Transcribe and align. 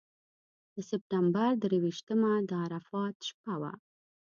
د 0.73 0.75
سپټمبر 0.89 1.51
درویشتمه 1.61 2.31
د 2.49 2.51
عرفات 2.65 3.15
شپه 3.27 3.53
وه. 3.61 3.73